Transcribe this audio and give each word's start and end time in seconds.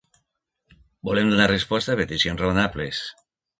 Volem 1.09 1.29
donar 1.35 1.47
resposta 1.53 1.95
a 1.97 2.01
peticions 2.01 2.43
raonables. 2.47 3.07